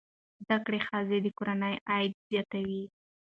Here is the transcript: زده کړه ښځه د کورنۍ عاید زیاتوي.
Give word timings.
زده 0.45 0.57
کړه 0.65 0.79
ښځه 0.87 1.17
د 1.21 1.27
کورنۍ 1.37 1.75
عاید 1.89 2.13
زیاتوي. 2.29 2.83